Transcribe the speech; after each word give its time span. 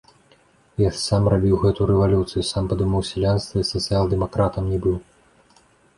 Я 0.83 0.87
ж 0.93 0.93
сам 1.01 1.27
рабіў 1.33 1.59
гэтую 1.65 1.87
рэвалюцыю, 1.91 2.41
сам 2.51 2.63
падымаў 2.71 3.03
сялянства 3.11 3.55
і 3.65 3.69
сацыял-дэмакратам 3.73 4.63
не 4.75 4.81
быў! 4.87 4.97